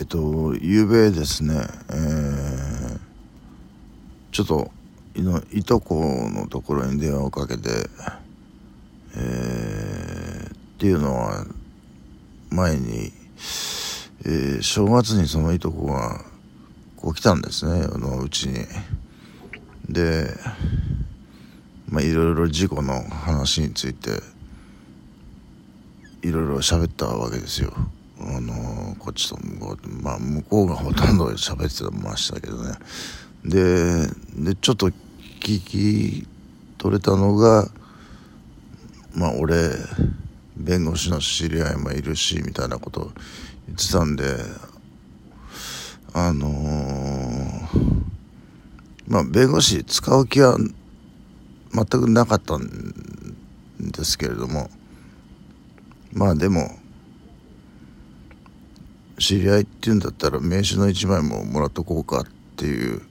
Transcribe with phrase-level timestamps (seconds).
[0.00, 1.54] えっと、ゆうべですね、
[1.90, 2.98] えー、
[4.30, 4.70] ちょっと
[5.16, 7.68] いのいとこのところに電話をかけて、
[9.16, 11.44] えー、っていうのは
[12.50, 13.12] 前に、
[14.24, 16.24] えー、正月にそのいとこが
[16.96, 18.66] こう来たんですねあのうちに。
[19.88, 20.28] で
[21.88, 24.10] まあいろいろ事故の話について
[26.22, 27.72] いろいろ喋ったわけですよ。
[28.20, 32.74] あのこっちと向こう、まあ、向こうがほとんど喋ってましたけどね。
[33.44, 36.26] ででちょっと聞き
[36.76, 37.68] 取れたのが
[39.14, 39.70] まあ俺
[40.56, 43.12] 弁護士の知り合いもいるしみたいなこと
[43.66, 44.24] 言ってたんで
[46.12, 47.68] あのー、
[49.06, 50.56] まあ弁護士使う気は
[51.72, 52.64] 全くなかったん
[53.80, 54.68] ですけれども
[56.12, 56.76] まあでも
[59.18, 62.24] 知り合いっていうんだったら名刺の1枚ももらっとこうかっ
[62.56, 63.02] ていう。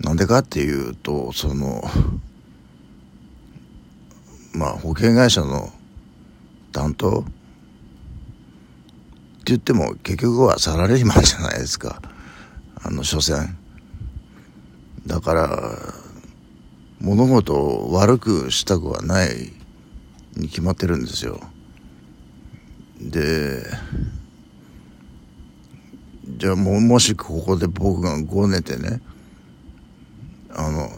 [0.00, 1.82] なんでかっていうとその
[4.52, 5.72] まあ保険会社の
[6.72, 7.20] 担当？
[7.20, 7.30] って
[9.46, 12.02] 言っても結局はサラリーマンじゃないですか。
[12.82, 13.56] あの所詮。
[15.06, 15.78] だから
[17.00, 19.52] 物事を悪くしたくはない
[20.34, 21.40] に決まってるんですよ。
[23.00, 23.64] で
[26.26, 29.00] じゃあももしここで僕がごねてね
[30.50, 30.90] あのっ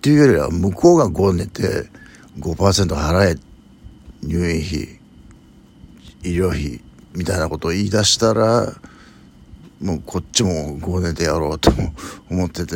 [0.00, 1.88] ていうよりは向こうがごねて
[2.38, 3.36] 5%払え
[4.22, 4.98] 入院費
[6.22, 6.80] 医療費
[7.14, 8.74] みたいなことを言い出したら
[9.80, 11.70] もうこっちもごねてやろうと
[12.30, 12.74] 思ってて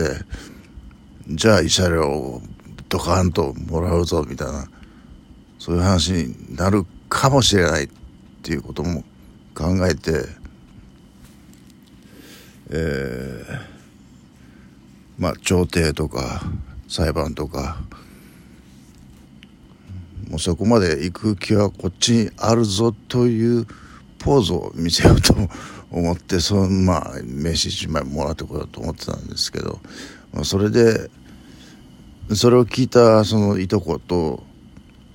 [1.29, 2.43] じゃあ慰謝料を
[2.89, 4.67] ドカンともらうぞみたいな
[5.59, 7.89] そういう話になるかもしれないっ
[8.43, 9.05] ていうことも
[9.55, 10.42] 考えて
[12.75, 13.61] えー、
[15.19, 16.43] まあ調停とか
[16.89, 17.77] 裁判とか
[20.31, 23.67] もうそこまで行く気はこっちにあるぞという
[24.19, 25.35] ポーズを見せようと
[25.91, 29.79] 思ってそのまあ名刺1枚もらってこようと思ってたんですけど、
[30.33, 31.11] まあ、それで
[32.35, 34.43] それを聞いたそのいとこと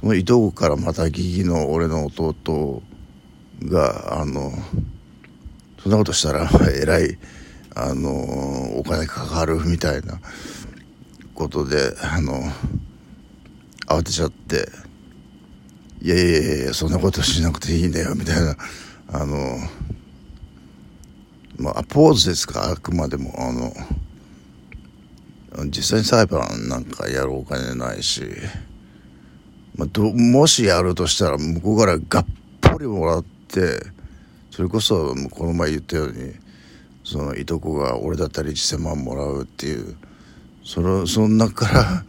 [0.01, 2.83] そのいとこからまた義理の俺の弟
[3.63, 4.51] があの
[5.81, 7.17] そんなことしたらえらい
[7.79, 8.09] あの
[8.79, 10.19] お金かかるみたいな
[11.35, 12.41] ことであの
[13.85, 14.67] 慌てちゃって
[16.01, 18.57] 「いやいやいやそんなことしなくていいんだよ」みたいな
[19.09, 19.59] あの
[21.57, 23.71] まあポーズですかあくまでもあの
[25.65, 28.23] 実際に裁判なんかやるお金ないし、
[29.75, 32.25] まあ、どもしやるとしたら向こうからがっ
[32.59, 33.79] ぽりもらって
[34.49, 36.46] それこそこの前言ったように
[37.07, 39.95] そのいとこが俺だったら1,000万もらうっていう
[40.61, 42.05] そのその中から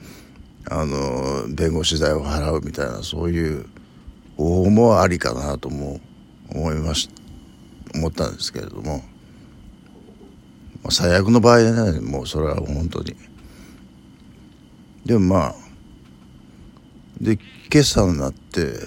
[0.76, 3.66] あの弁護士代を払うみたいなそういう
[4.36, 6.00] 方法もありかなとも
[6.48, 7.10] 思いまし
[7.94, 9.04] 思ったんですけれども、
[10.82, 13.14] まあ、最悪の場合ねもうそれは本当に。
[15.06, 15.54] でもまあ
[17.20, 17.38] で
[17.72, 18.80] 今朝になって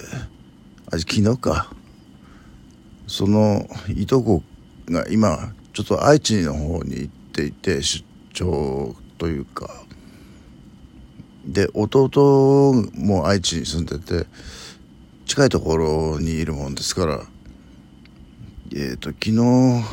[0.90, 1.74] あ昨日か。
[3.06, 4.42] そのいとこ
[4.88, 9.70] が今ちょっと愛知の方に行っていて出張というか。
[11.46, 14.26] で弟も愛知に住んでて
[15.26, 17.22] 近いところにいるもんですから。
[18.74, 19.84] えっ、ー、と昨日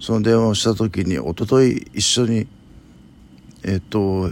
[0.00, 2.46] その電話をした時に一昨日一緒に
[3.64, 4.30] えっ、ー、と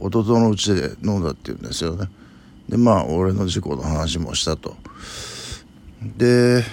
[0.00, 2.08] 弟のうちで飲んだって言うんですよね。
[2.68, 4.76] でまあ俺の事故の話もしたと。
[6.16, 6.64] で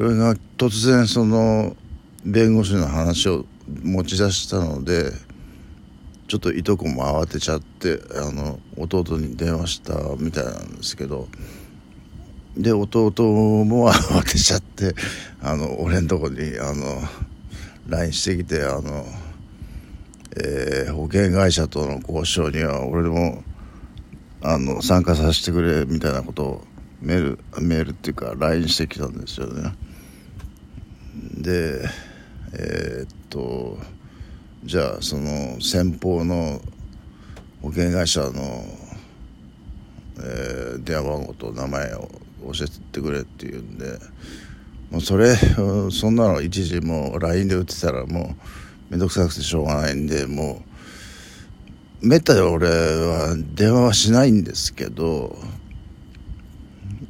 [0.00, 1.76] 俺が突然その
[2.24, 3.44] 弁護士の話を
[3.82, 5.12] 持ち出したので
[6.26, 11.28] ちょっといとこも慌てちゃってあの弟に電話したみたいなんですけど
[12.56, 13.10] で弟
[13.66, 14.94] も慌てちゃって
[15.42, 17.02] あの俺んとこにあの
[17.86, 19.04] LINE してきてあの、
[20.42, 23.44] えー、保険会社との交渉には俺も
[24.42, 26.64] あの参加させてくれみたいなことを
[27.02, 29.74] メールメールっていうか LINE してきたんですよね。
[31.14, 31.88] で
[32.52, 33.78] えー、っと
[34.64, 36.60] じゃあその先方の
[37.62, 38.64] 保険会社の、
[40.18, 42.08] えー、電話番号と名前を
[42.52, 43.98] 教えてくれって言うんで
[44.90, 45.36] もうそれ
[45.92, 48.34] そんなの一時もう LINE で打ってたらも
[48.90, 50.62] う面倒くさくてしょうがないんでも
[52.02, 55.36] うめったに俺は電話はしないんですけど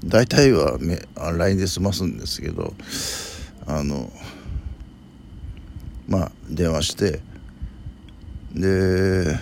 [0.05, 0.79] 大体は
[1.37, 2.75] LINE で済ますんですけど
[3.79, 4.11] あの
[6.09, 7.21] まあ電話して
[8.53, 9.39] で、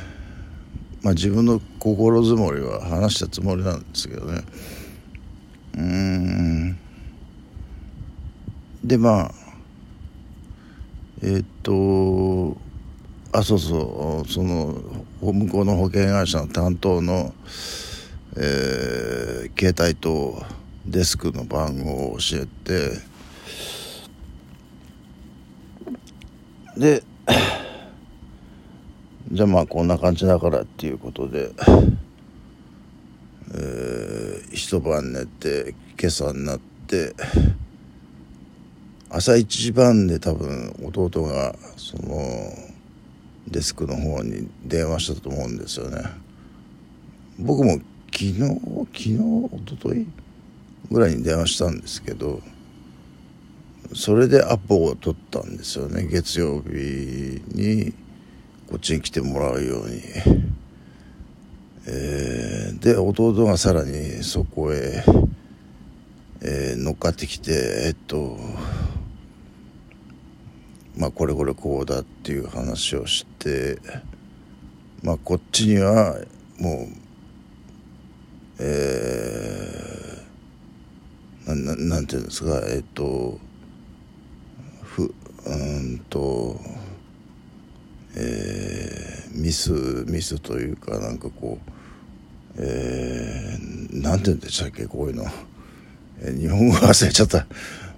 [1.02, 4.42] まあ、自分の心づもりは話したつもりなんですけどね。
[5.78, 6.78] うん。
[8.84, 9.30] でまあ
[11.22, 12.56] えー、っと
[13.32, 14.80] あそうそうその
[15.20, 17.34] 向こうの保険会社の担当の、
[18.36, 20.42] えー、携帯と
[20.86, 23.07] デスクの番号を教えて
[26.78, 27.02] で
[29.32, 31.50] じゃあまあこんな感じだからっていうことで、
[33.52, 37.14] えー、一晩寝て今朝になって
[39.10, 42.52] 朝一番で多分弟がその
[43.48, 46.02] デスクの方に電話したと思うんですよね。
[47.40, 47.72] 僕も
[48.12, 49.18] 昨日昨日一
[49.70, 50.06] 昨日
[50.92, 52.40] ぐらいに電話したんですけど
[53.94, 56.06] それでアポを取ったんですよね。
[56.06, 57.94] 月曜日に
[58.68, 60.02] こっちに来てもらうように、
[61.86, 65.02] えー、で弟がさらにそこへ、
[66.42, 67.52] えー、乗っかってきて
[67.86, 68.38] えっと
[70.98, 73.78] まあこれこれこうだっていう話をして
[75.02, 76.18] まあこっちには
[76.58, 76.86] もう
[78.60, 83.38] えー、ななんていうんですかえっと
[85.48, 86.60] うんと
[88.16, 89.72] えー、ミス
[90.08, 91.70] ミスというかなんかこう
[92.60, 95.24] えー、なんて言うんでしたっけこういうの、
[96.20, 97.46] えー、日本語忘れちゃった。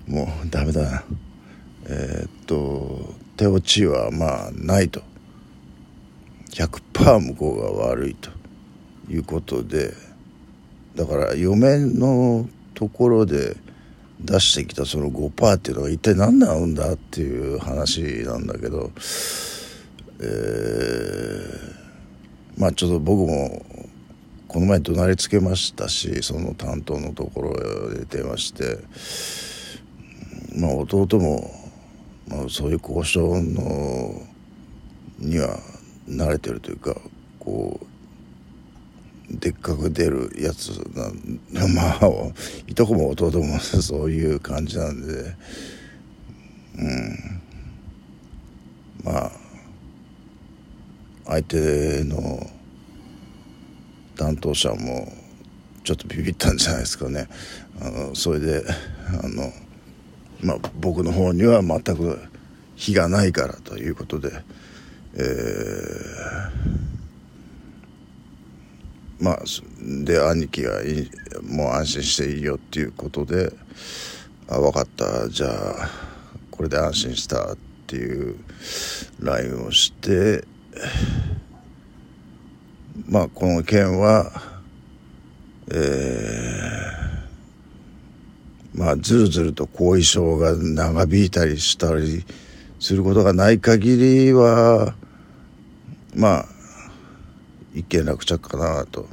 [0.07, 1.05] もうダメだな。
[1.87, 5.03] えー、っと手落ちはまあないと。
[6.51, 8.41] 100%向こうが悪いと。
[9.11, 9.93] いうことで
[10.95, 13.57] だから嫁のところで
[14.25, 18.91] 出してきたその5%っていうのが一体何なんだっていう話なんだけど
[20.23, 23.65] えー、まあちょっと僕も
[24.49, 28.79] この前怒鳴りつけましたしその担当のところで電話して
[30.57, 31.61] まあ弟も
[32.31, 34.23] まあ、そういう交渉の
[35.19, 35.59] には
[36.09, 36.95] 慣れてるというか
[37.41, 37.87] こう
[39.31, 40.71] でっかく出るやつ
[41.53, 42.09] なまあ
[42.67, 45.35] いとこも弟もそういう感じなんで。
[46.79, 47.41] うん。
[49.05, 49.33] まあ
[51.27, 52.51] 相手の
[54.17, 55.13] 担当者も
[55.85, 57.29] ちょっとビビったんじゃないですかね。
[57.81, 58.65] あのそれで
[59.23, 59.53] あの
[60.43, 62.19] まあ、僕の方には全く
[62.75, 64.31] 非がないからということで、
[65.15, 66.90] えー、
[69.21, 69.39] まあ
[70.05, 71.11] で兄貴がいい
[71.43, 73.53] もう安心していいよっていうことで
[74.49, 75.29] 「あ分かった。
[75.29, 75.91] じゃあ
[76.51, 77.57] これで安心した」っ
[77.87, 78.37] ていう
[79.21, 80.45] LINE をして
[83.09, 84.33] まあこの件は
[85.73, 86.81] えー
[88.75, 92.25] まあ、ずるずると後遺症が長引いたりしたり
[92.79, 94.95] することがない限りは、
[96.15, 96.47] まあ、
[97.75, 99.07] 一件落着かなと。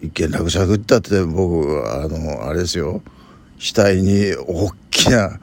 [0.00, 3.02] 一件落着ったって僕、あの、あれですよ。
[3.58, 5.38] 額に大きな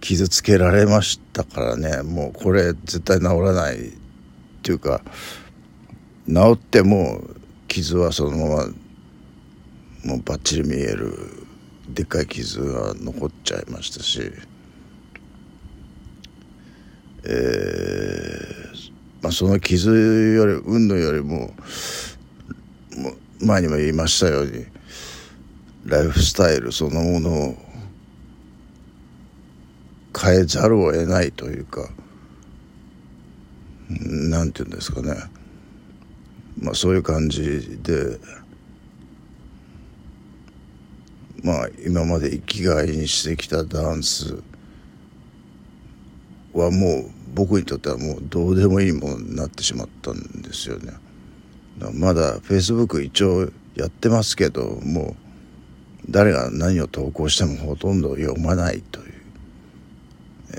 [0.00, 2.02] 傷つけられましたからね。
[2.02, 3.92] もうこれ絶対治らないっ
[4.62, 5.02] ていうか、
[6.28, 7.22] 治っても
[7.66, 8.66] 傷はそのまま
[10.04, 11.18] もうバッチリ見える
[11.88, 14.30] でっかい傷が残っちゃいましたし、
[17.24, 18.83] えー
[19.24, 19.88] まあ、その傷
[20.36, 21.54] より運動よりも
[23.40, 24.66] 前にも言いましたように
[25.86, 27.56] ライフスタイルそのものを
[30.14, 31.88] 変えざるを得ないというか
[33.88, 35.14] なんて言うんですかね
[36.60, 38.20] まあそういう感じで。
[41.42, 44.42] まあ今まで生きがいにしてきたダンス
[46.54, 50.92] はもう僕にとってはもうどうでもいいものになってしまったんですよね。
[51.92, 55.16] まだフェイスブック一応やってますけども
[56.08, 59.06] う誰が何を投稿してもほとんど読まないという、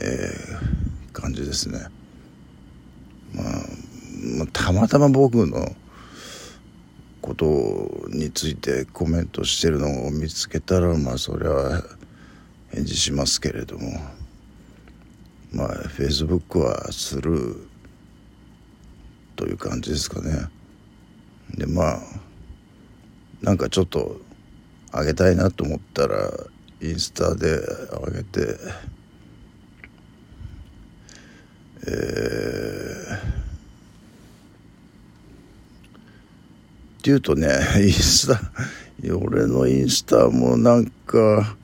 [0.01, 1.79] えー、感じですね。
[3.33, 5.75] まあ、たまたま僕の
[7.21, 11.83] ことについてコメントしてるのを見つけたらまあそれは
[12.71, 13.99] 返事しますけれども
[15.55, 17.67] まあフェイスブックはスルー
[19.37, 20.49] という感じですかね。
[21.51, 21.99] でまあ
[23.41, 24.19] なんかちょっと
[24.91, 26.29] 上げたいなと思ったら
[26.81, 27.59] インスタで
[28.05, 28.57] 上げて
[31.87, 33.15] えー、
[36.99, 37.47] っていうとね
[37.77, 38.41] インスタ
[39.15, 41.55] 俺のインスタもなんか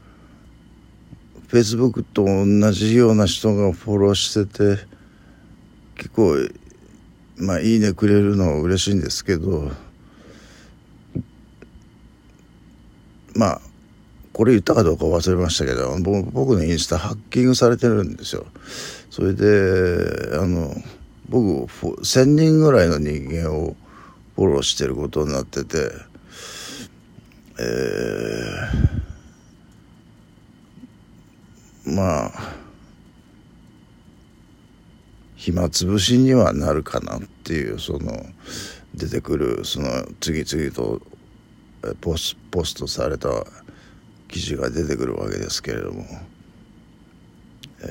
[1.51, 4.81] フェイスブックと同じような人がフォローしてて
[5.95, 6.37] 結構
[7.35, 9.69] まあいいねくれるのは嬉しいんですけど
[13.35, 13.61] まあ
[14.31, 18.45] これ言ったかどうか忘れましたけど僕のインスタハッキングされてるんですよ。
[19.09, 20.73] それであの
[21.27, 23.75] 僕1,000人ぐらいの人間を
[24.37, 25.91] フォローしてることになってて
[27.59, 29.00] えー、
[31.85, 32.31] まあ
[35.35, 38.25] 暇つぶしにはなるかなっていうその
[38.93, 39.87] 出てくるその
[40.19, 41.01] 次々と
[41.99, 43.29] ポスポストされた
[44.27, 46.05] 記事が出てくるわけですけれども、
[47.83, 47.85] え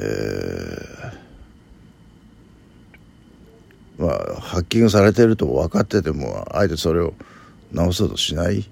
[3.98, 7.14] ー、まあハッキングされてると分かっててもあえてそれを
[7.72, 8.64] 直そうとしない、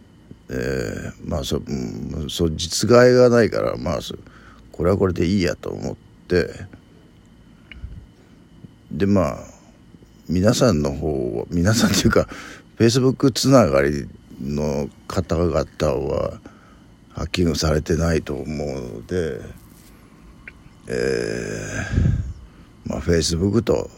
[0.50, 4.14] えー、まあそ,、うん、そ実害がないからまあそ
[4.78, 5.97] これはこれでいいやと思っ
[6.28, 6.49] て。
[8.90, 9.38] でまあ
[10.28, 12.25] 皆さんの方は皆さんっていうか
[12.76, 14.08] フェイスブックつながり
[14.40, 16.40] の方々は
[17.11, 19.40] ハッキングされてないと思うので、
[20.87, 23.90] えー、まあフェイスブックと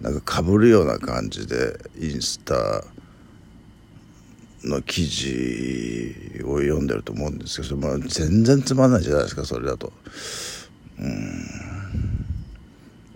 [0.00, 2.84] なんか被るような感じでインスタ
[4.64, 9.92] の記事を読んでると思うんですけど、まあ、全然つまんないじゃないですかそれだと。
[10.98, 12.24] うん。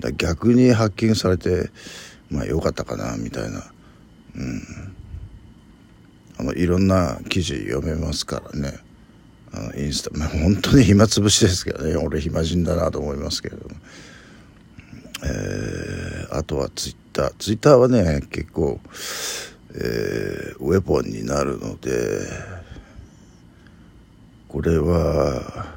[0.01, 1.71] だ逆にハッキングされて
[2.31, 3.65] まあよかったかなみたいな。
[4.37, 4.63] うん。
[6.39, 8.79] あのいろんな記事読めますからね。
[9.53, 11.97] あのインスタ、まあ、本当に暇つぶしですけどね。
[11.97, 13.75] 俺暇人だなと思いますけれども、
[15.25, 17.35] えー、あとはツイッター。
[17.39, 18.79] ツイッターはね結構、
[19.81, 22.27] えー、ウェポンになるので
[24.49, 25.77] これは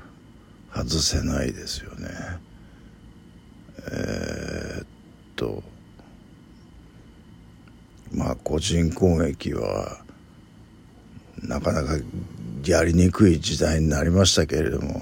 [0.73, 2.07] 外せないですよね。
[3.91, 4.87] えー、っ
[5.35, 5.61] と
[8.11, 9.99] まあ個人攻撃は
[11.43, 11.93] なかなか
[12.65, 15.01] やりにくい時代になりましたけれども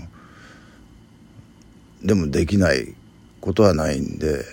[2.04, 2.96] でもできない
[3.40, 4.44] ことはないんで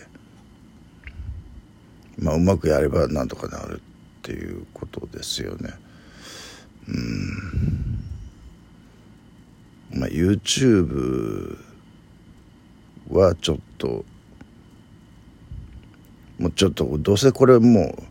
[2.19, 3.83] まあうまくやればなんとかなる。
[4.27, 5.71] ていうことですよね。
[6.89, 8.05] うん
[10.01, 11.57] まあ YouTube
[13.09, 14.05] はちょっと
[16.39, 18.03] もうちょっとどうせこれもう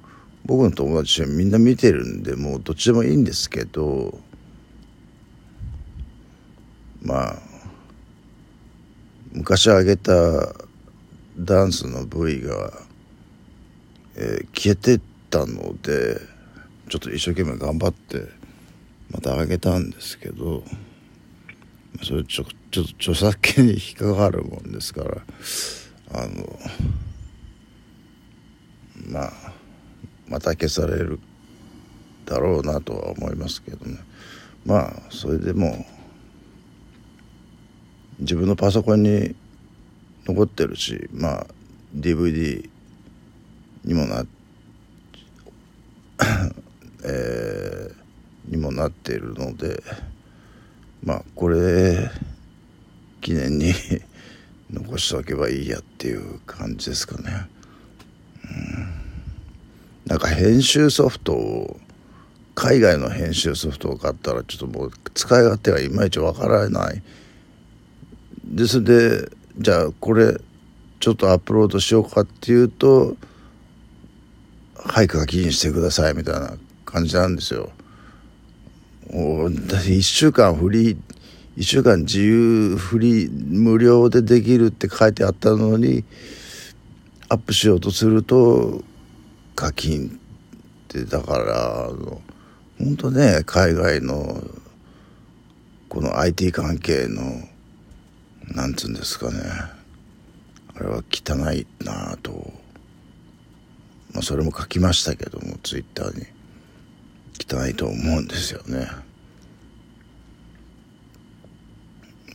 [0.46, 4.18] 僕の友達はみんな見てるんでもうどっちでもいいんですけど
[7.02, 7.36] まあ
[9.34, 10.14] 昔あげた
[11.38, 12.72] ダンスの部位が、
[14.16, 16.18] えー、消えてってたので
[16.88, 18.25] ちょっと一生懸命頑張って
[19.12, 20.63] またあげたんですけど
[22.04, 25.22] それちょちょっと著作権に引っかかるもんですから
[26.13, 26.58] あの
[29.08, 29.32] まあ
[30.30, 31.20] また消される
[32.25, 34.00] だろうなとは思いますけどね。
[34.65, 35.86] まあそれでも
[38.20, 39.36] 自分のパソコンに
[40.25, 41.48] 残ってるしまあ
[41.96, 42.68] DVD
[43.84, 44.35] にもなって
[47.04, 49.84] えー、にもなっているので
[51.04, 52.10] まあこれ
[53.22, 53.74] 記念に
[54.72, 57.48] 残しておけばいいやっていう感じですかね。
[58.44, 59.06] うん
[60.06, 61.80] なんか編集ソフトを
[62.54, 67.02] 海外の編集ソフトを買ったらちょっともう使い勝手がいまいちわからない
[68.46, 70.40] ですでじゃあこれ
[71.00, 73.18] ちょっとアップロードしようかっていうと
[74.86, 76.54] はい課金してくださいみたいな
[76.86, 77.72] 感じなんですよ。
[79.10, 80.98] 1週間フリー
[81.58, 86.04] 1週間自由フリー無料でできるって書いてあったのに
[87.30, 88.84] アップしようとすると
[89.56, 90.12] 課金っ
[90.88, 91.89] てだから
[92.77, 94.44] 本当ね海外の
[95.89, 97.24] この IT 関係の
[98.54, 99.39] なんつうんですかね
[100.75, 102.51] あれは汚いなと、
[104.16, 106.26] まあ、それも書きましたけどもツイッターに。
[107.38, 108.88] 汚いと思うんですよね。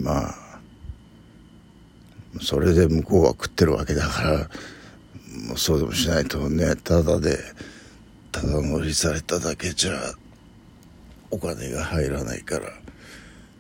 [0.01, 0.35] まあ
[2.41, 4.39] それで向こうは食ってるわけだから
[5.49, 7.39] もうそうでもしないとねただで
[8.33, 9.93] ただ乗りされただけじゃ
[11.31, 12.67] お金が入らないから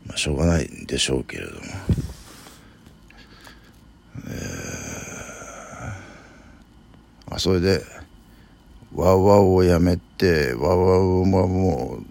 [0.07, 1.61] まあしょうがないんでしょうけれども、
[4.29, 8.00] えー、あそれで
[8.94, 12.04] ワウワウをやめてワウワウはもう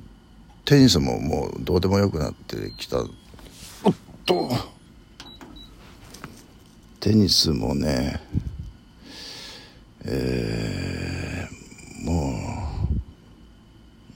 [0.66, 3.00] テニスももうどうでもよくなってきた。
[3.00, 3.08] おっ
[4.26, 4.50] と。
[7.00, 8.22] テニスもね
[10.04, 12.34] えー、も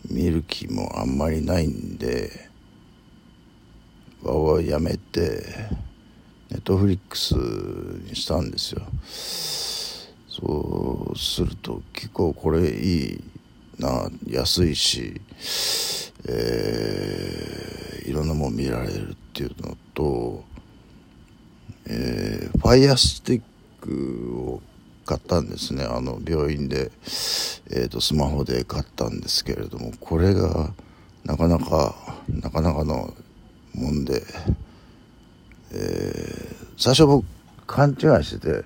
[0.10, 2.50] う見る気もあんまりないんで
[4.22, 5.46] わわやめて
[6.50, 8.82] ネットフリックスにしたんですよ
[10.46, 13.24] そうすると結構これいい
[13.80, 15.22] な安いし
[16.26, 20.44] えー、いろんなもん見られるっていうのと
[21.86, 23.42] えー、ファイヤースティッ
[23.82, 24.62] クを
[25.06, 25.84] 買ったんですね。
[25.84, 26.92] あの病院で、
[27.72, 30.72] えーと、スマホで買ったんですけれどもこれが
[31.26, 31.94] なかなか
[32.30, 33.14] なかなかの
[33.74, 34.24] もんで、
[35.74, 37.26] えー、最初僕
[37.68, 38.64] 勘違いしてて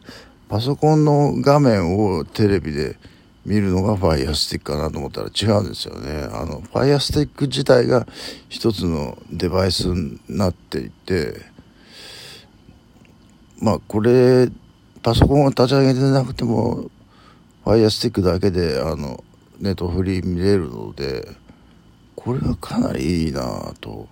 [0.49, 2.97] パソコンの画面をテレビで
[3.45, 6.27] 見るのがファイヤースティックかなと思ったら違うんですよね。
[6.31, 8.05] あのファイヤースティック自体が
[8.49, 11.41] 一つのデバイスになっていて
[13.59, 14.49] まあこれ
[15.01, 16.89] パソコンを立ち上げてなくても
[17.65, 19.23] Fire Stick だけであの
[19.59, 21.27] ネットフリー見れるので
[22.15, 24.07] これはかなりいいなと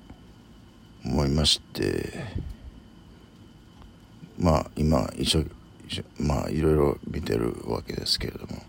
[1.06, 2.24] 思いまして
[4.38, 5.44] まあ今一緒
[6.20, 8.64] まあいろいろ見てるわけですけれども。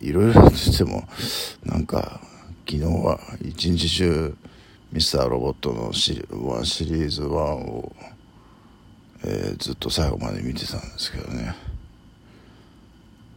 [0.00, 1.06] いろいろとしても
[1.64, 2.20] なんか
[2.68, 4.36] 昨日は一日中
[4.90, 7.92] ミスターロボットのシリ1シリーズ1を
[9.24, 11.54] えー、ずっと最後まで見てたんですけどね、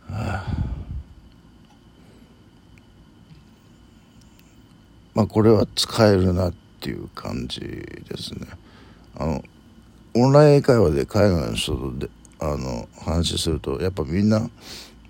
[0.09, 0.45] はあ、
[5.13, 8.47] まあこれは使えるなっていう感じですね。
[9.15, 9.43] あの
[10.15, 14.49] オンライン会話で海外の人とであの話するとやっぱみんな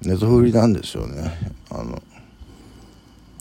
[0.01, 2.01] ネトフリなんですよねあの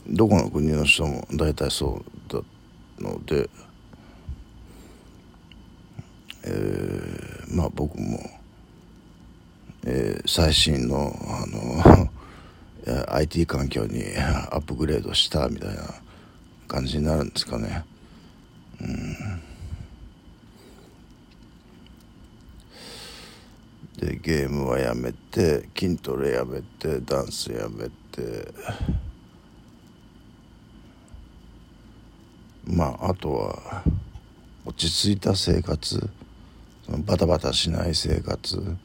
[0.07, 2.41] どこの国の人も大体そうだ
[2.99, 3.49] ので
[6.47, 8.19] えー、まあ僕も、
[9.83, 12.11] えー、最新のあの
[13.15, 14.03] IT 環境に
[14.51, 15.81] アップグレードしたみたいな
[16.67, 17.83] 感じになるんですかね。
[18.79, 19.54] うん
[23.97, 28.53] でゲームはやめて筋トレやめてダンスやめて。
[32.65, 33.83] まああとは
[34.65, 36.09] 落ち着いた生活。
[36.85, 38.75] そのバタバタしない生活。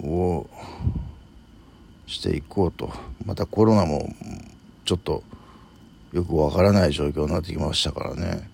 [0.00, 0.46] を
[2.06, 2.92] していこうと。
[3.24, 4.08] またコロナも
[4.84, 5.22] ちょっと
[6.12, 8.50] よくわからない状況になってきましたからね。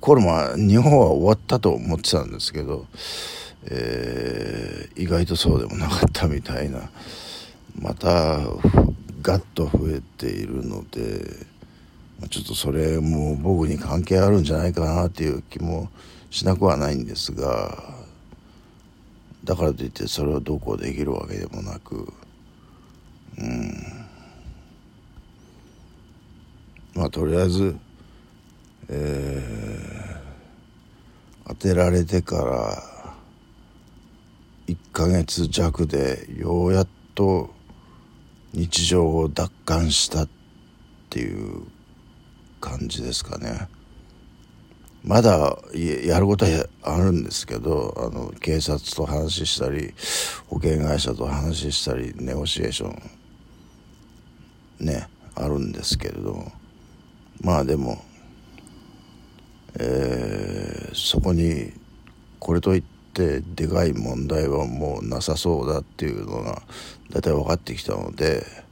[0.00, 2.86] コロナ日本は終わったと思ってたんですけど、
[3.64, 6.90] えー、意外とそうでもなかったみたいな。
[7.80, 8.40] また
[9.22, 11.46] ガッと増えているので
[12.28, 15.88] ちょっとそれも僕に関係あるんじゃないかなっていう気も
[16.30, 17.94] しなくはないんですが
[19.44, 22.12] だからといってそれをどうこうできるわけでもなく
[23.38, 23.72] うん。
[26.94, 27.76] まあとりあえず
[28.90, 32.97] えー、当てられてから
[34.68, 37.48] 1ヶ月弱でようやっと
[38.52, 40.28] 日常を奪還したっ
[41.08, 41.62] ていう
[42.60, 43.68] 感じですかね。
[45.02, 45.56] まだ
[46.04, 49.94] やることはあるんですけどあの警察と話したり
[50.48, 52.88] 保険会社と話したりネゴシエーショ
[54.82, 56.52] ンねあるんですけれども
[57.40, 58.02] まあでも、
[59.78, 61.72] えー、そこに
[62.40, 66.62] これといってでかい問題はもうなさそうだっていうのが
[67.10, 68.68] 大体分かってきたので。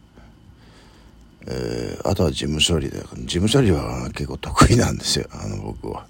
[1.49, 5.29] えー、あとは事務処理で事務処理は結構得意なんですよ。
[5.31, 6.07] あの僕は。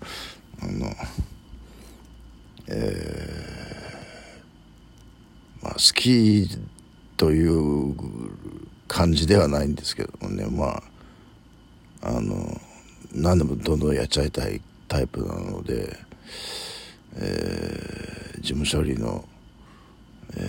[0.63, 0.91] あの
[2.69, 6.49] えー、まあ好き
[7.19, 7.95] という
[8.89, 10.47] 感じではないんですけどもね。
[10.47, 10.83] ま
[12.03, 12.59] ああの
[13.13, 15.99] 何でもどんどんやっちゃいたいタイプなので、
[17.17, 19.25] えー、事務処理の、
[20.37, 20.41] え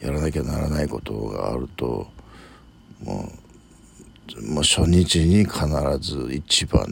[0.00, 2.06] ー、やらなきゃならないことがあると
[3.02, 3.48] もう
[4.42, 5.66] もう初日に必
[6.00, 6.84] ず一番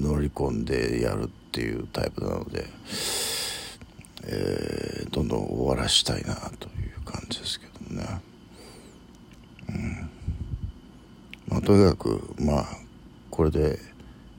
[0.00, 2.64] 乗り込んでやるっていうタイプなので、
[4.24, 8.20] えー、どんどん終わらしたいなという感じですけどもね。
[9.68, 10.10] うん
[11.48, 12.66] まあ、とにかくまあ
[13.30, 13.78] これで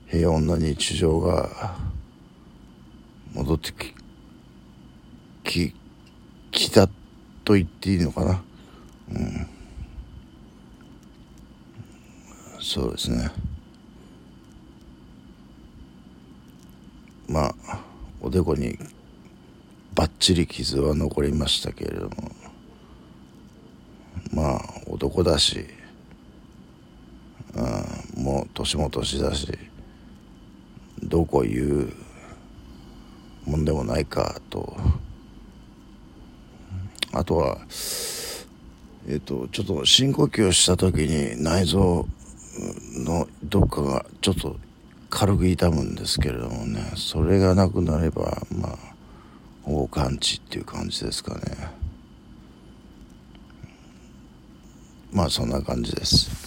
[0.07, 1.75] 平穏な日常が
[3.33, 3.93] 戻ってき
[5.43, 5.73] き
[6.51, 6.87] きた
[7.43, 8.43] と言っていいのかな？
[9.11, 9.47] うん。
[12.59, 13.31] そうですね。
[17.29, 17.83] まあ
[18.21, 18.77] おでこに
[19.93, 22.31] ばっちり傷は残りましたけれども。
[24.33, 25.65] まあ男だし、
[27.55, 29.47] うん、もう年も年だし
[31.01, 31.93] どこ言う
[33.47, 34.77] もんでもないかと。
[37.13, 37.57] あとは
[39.07, 42.05] えっ、とちょっと深呼吸をした時に内臓
[43.05, 44.57] のどっかがちょっと
[45.09, 46.91] 軽く痛むんですけれどもね。
[46.97, 48.77] それがなくなればまあ
[49.63, 51.41] ほぼ完治っていう感じですかね。
[55.13, 56.46] まあそんな感じです。